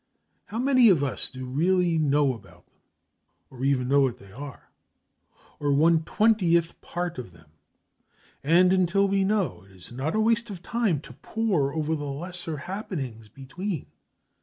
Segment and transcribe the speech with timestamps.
[0.45, 2.79] How many of us do really know about them?
[3.51, 4.71] or even know what they are?
[5.59, 7.51] or one twentieth part of them?
[8.43, 12.05] And until we know, is it not a waste of time to pore over the
[12.05, 13.85] lesser happenings between?